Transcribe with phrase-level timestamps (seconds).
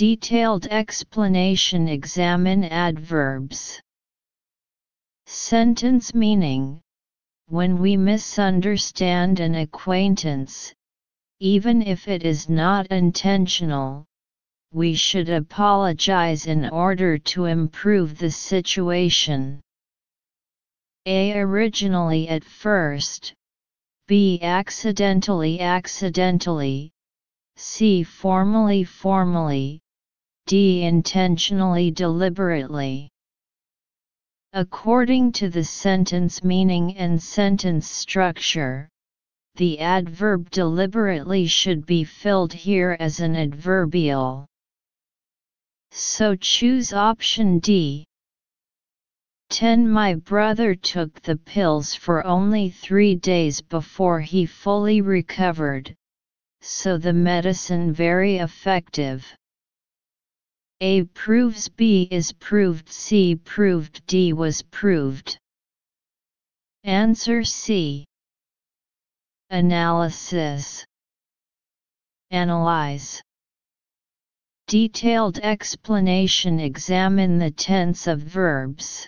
[0.00, 3.82] Detailed explanation Examine adverbs.
[5.26, 6.80] Sentence meaning
[7.48, 10.72] When we misunderstand an acquaintance,
[11.38, 14.06] even if it is not intentional,
[14.72, 19.60] we should apologize in order to improve the situation.
[21.04, 21.38] A.
[21.38, 23.34] Originally at first.
[24.08, 24.40] B.
[24.40, 26.90] Accidentally accidentally.
[27.56, 28.02] C.
[28.02, 29.82] Formally formally.
[30.46, 30.82] D.
[30.82, 33.10] Intentionally deliberately.
[34.52, 38.88] According to the sentence meaning and sentence structure,
[39.54, 44.46] the adverb deliberately should be filled here as an adverbial.
[45.92, 48.06] So choose option D.
[49.50, 55.94] 10 My brother took the pills for only three days before he fully recovered,
[56.60, 59.26] so the medicine very effective.
[60.82, 65.38] A proves B is proved C proved D was proved.
[66.84, 68.06] Answer C.
[69.50, 70.86] Analysis
[72.30, 73.20] Analyze
[74.68, 79.06] Detailed explanation Examine the tense of verbs.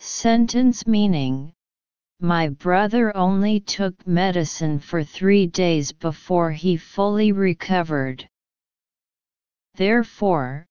[0.00, 1.52] Sentence meaning
[2.18, 8.28] My brother only took medicine for three days before he fully recovered.
[9.76, 10.64] Therefore,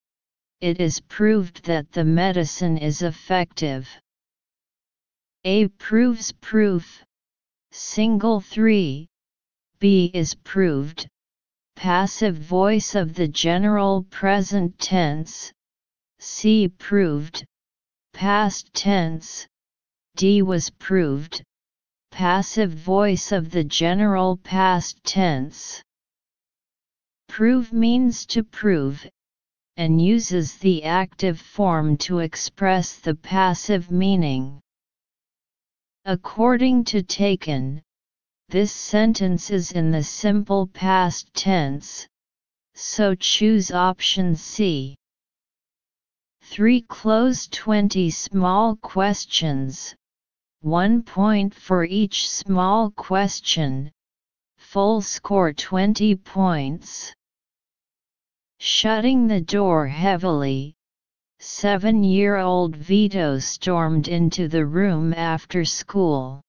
[0.62, 3.88] it is proved that the medicine is effective.
[5.44, 7.04] A proves proof,
[7.72, 9.08] single 3,
[9.78, 11.08] B is proved,
[11.76, 15.54] passive voice of the general present tense,
[16.18, 17.46] C proved,
[18.12, 19.46] past tense,
[20.16, 21.44] D was proved,
[22.10, 25.84] passive voice of the general past tense.
[27.28, 29.06] Prove means to prove,
[29.76, 34.62] and uses the active form to express the passive meaning.
[36.06, 37.82] According to Taken,
[38.48, 42.08] this sentence is in the simple past tense,
[42.74, 44.96] so choose option C.
[46.44, 49.94] 3 close 20 small questions,
[50.62, 53.92] 1 point for each small question,
[54.58, 57.14] full score 20 points.
[58.60, 60.76] Shutting the door heavily,
[61.40, 66.42] seven-year-old Vito stormed into the room after school.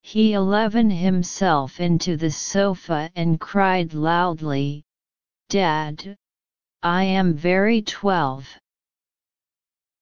[0.00, 4.82] He eleven himself into the sofa and cried loudly,
[5.48, 6.16] Dad,
[6.82, 8.48] I am very twelve.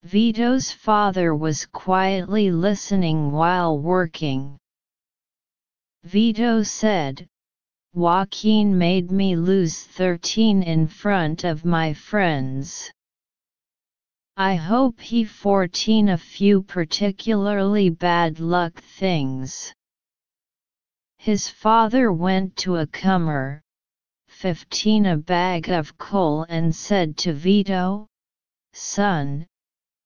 [0.04, 4.56] Vito's father was quietly listening while working.
[6.04, 7.28] Vito said,
[7.92, 12.88] Joaquin made me lose 13 in front of my friends.
[14.36, 19.74] I hope he 14 a few particularly bad luck things.
[21.18, 23.60] His father went to a comer,
[24.28, 28.06] 15 a bag of coal and said to Vito,
[28.72, 29.46] Son,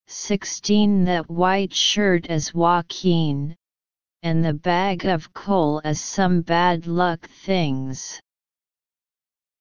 [0.06, 3.54] 16 that white shirt as Joaquin,
[4.24, 8.18] and the bag of coal as some bad luck things.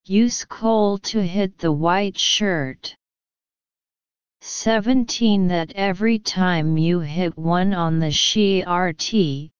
[0.06, 2.96] Use coal to hit the white shirt.
[4.40, 9.52] 17 That every time you hit one on the SHRT,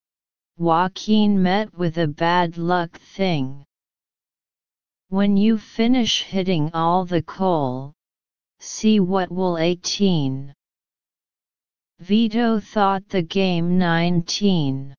[0.56, 3.66] Joaquin met with a bad luck thing.
[5.10, 7.92] When you finish hitting all the coal,
[8.58, 10.54] see what will 18.
[12.04, 14.94] Vito thought the game 19.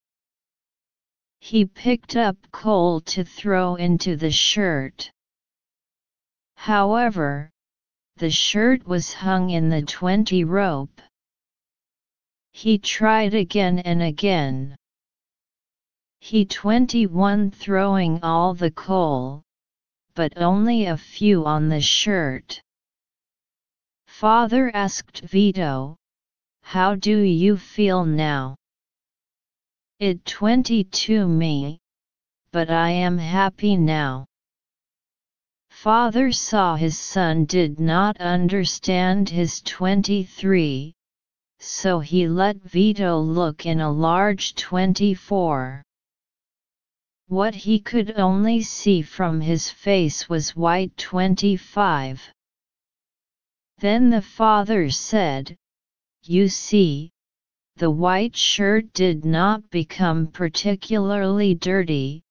[1.40, 5.12] He picked up coal to throw into the shirt.
[6.56, 7.52] However,
[8.18, 11.00] the shirt was hung in the 20 rope.
[12.54, 14.76] He tried again and again.
[16.22, 19.44] He 21 throwing all the coal,
[20.16, 22.60] but only a few on the shirt.
[24.08, 25.98] Father asked Vito,
[26.68, 28.56] How do you feel now?
[30.00, 31.80] It 22 me,
[32.52, 34.26] but I am happy now.
[35.70, 40.92] Father saw his son did not understand his 23,
[41.60, 45.84] so he let Vito look in a large 24.
[47.28, 52.28] What he could only see from his face was white 25.
[53.78, 55.56] Then the father said,
[56.28, 57.12] You see,
[57.76, 62.24] the white shirt did not become particularly dirty,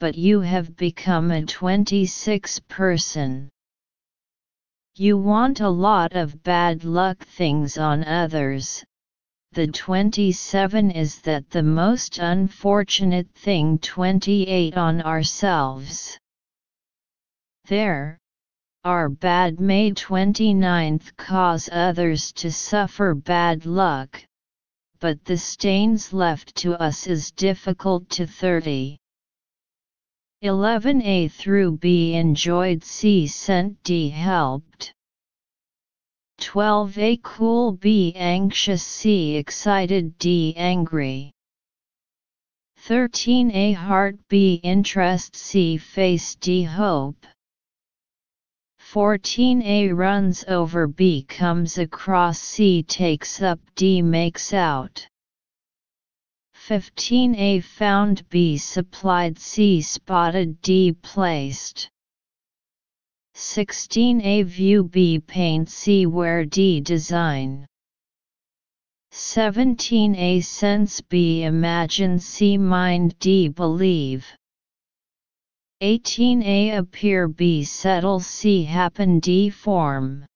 [0.00, 3.48] but you have become a 26 person.
[4.96, 8.82] You want a lot of bad luck things on others.
[9.52, 16.18] The 27 is that the most unfortunate thing 28 on ourselves.
[17.66, 18.19] There,
[18.82, 24.24] our bad May 29th cause others to suffer bad luck,
[25.00, 28.96] but the stains left to us is difficult to 30.
[30.42, 34.94] 11a threw b enjoyed c sent d helped.
[36.40, 41.30] 12a cool b anxious c excited d angry.
[42.86, 47.26] 13a heart b interest c face d hope
[48.92, 55.06] 14a runs over b comes across c takes up d makes out
[56.70, 61.88] 15A found B supplied C spotted D placed.
[63.34, 67.66] 16A view B paint C where D design.
[69.12, 74.26] 17A sense B imagine C mind D believe.
[75.82, 80.26] 18A appear B settle C happen D form.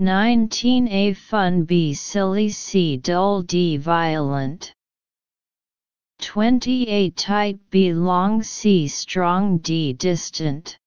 [0.00, 4.72] 19A fun B silly C dull D violent.
[6.20, 10.78] 28 tight B long C strong D distant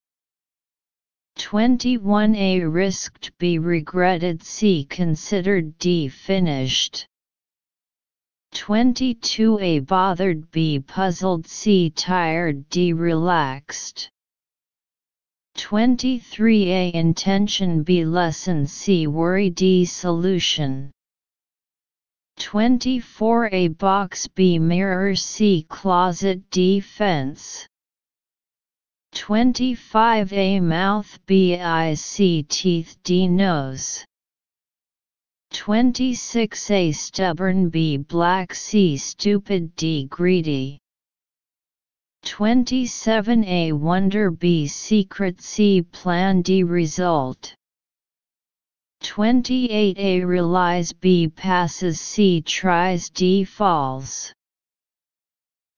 [1.38, 7.06] 21A risked B regretted C considered D finished
[8.54, 14.10] 22A bothered B puzzled C tired D relaxed.
[15.58, 20.92] 23A intention B lesson C worry D solution.
[22.40, 27.68] 24 A box B mirror C closet D fence
[29.14, 34.06] 25 A mouth B eyes C teeth D nose
[35.52, 40.80] 26 A stubborn B black C stupid D greedy
[42.24, 47.56] 27 A wonder B secret C plan D result
[49.02, 54.34] 28A relies B passes C tries D falls.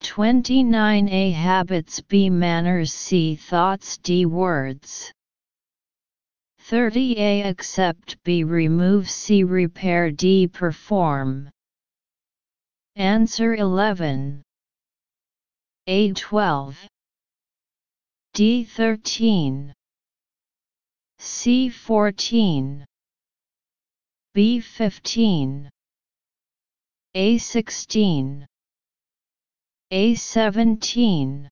[0.03, 5.11] 29A habits B manners C thoughts D words.
[6.71, 11.49] 30A accept B remove C repair D perform.
[12.95, 14.41] Answer 11.
[15.89, 16.75] A12.
[18.33, 19.73] D13.
[21.19, 22.85] C14.
[24.33, 25.67] B15
[27.13, 28.45] A16
[29.91, 31.47] A17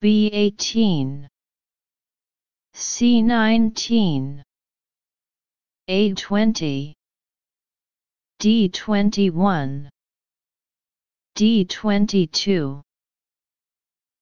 [0.00, 1.26] B18
[2.74, 4.42] C19
[5.88, 6.92] A20
[8.40, 9.88] D21
[11.36, 12.82] D22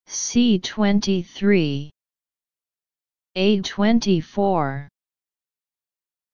[0.07, 1.89] C23
[3.35, 4.87] A24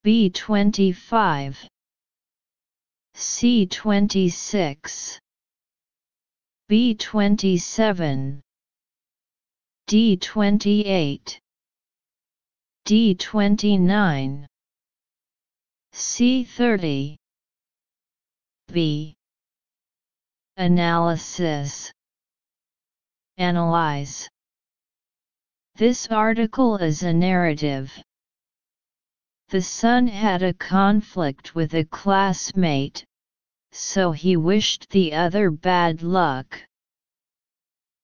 [0.05, 1.55] B25
[3.15, 5.17] C26
[6.69, 8.39] B27
[9.87, 11.39] D28
[12.89, 14.47] D29
[15.93, 17.17] C30
[18.73, 19.15] B.
[20.57, 21.91] Analysis.
[23.37, 24.27] Analyze.
[25.75, 27.93] This article is a narrative.
[29.49, 33.05] The son had a conflict with a classmate,
[33.71, 36.59] so he wished the other bad luck.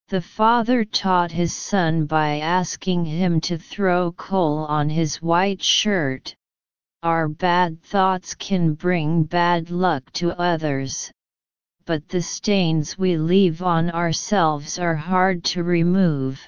[0.10, 6.36] The father taught his son by asking him to throw coal on his white shirt.
[7.02, 11.12] Our bad thoughts can bring bad luck to others,
[11.86, 16.40] but the stains we leave on ourselves are hard to remove.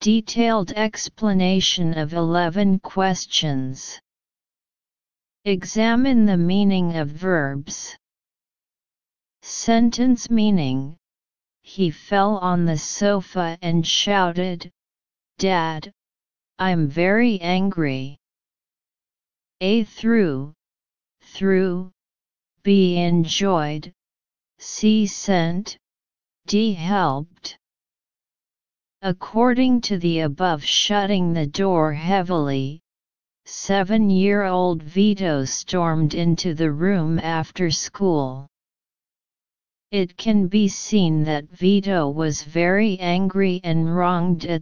[0.00, 4.00] Detailed explanation of 11 questions.
[5.44, 7.96] Examine the meaning of verbs.
[9.42, 10.96] Sentence meaning
[11.62, 14.70] He fell on the sofa and shouted,
[15.38, 15.92] Dad,
[16.58, 18.18] I'm very angry.
[19.60, 20.54] A threw,
[21.22, 21.92] threw,
[22.62, 23.92] B enjoyed,
[24.58, 25.78] C sent,
[26.46, 27.56] D helped.
[29.02, 32.80] According to the above shutting the door heavily,
[33.46, 38.46] seven-year-old Vito stormed into the room after school.
[39.92, 44.58] It can be seen that Vito was very angry and wronged at